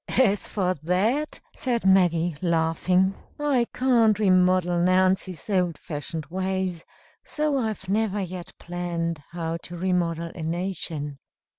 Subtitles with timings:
[0.17, 6.83] "As for that," said Maggie, laughing, "I can't remodel Nancy's old fashioned ways;
[7.23, 11.19] so I've never yet planned how to remodel a nation."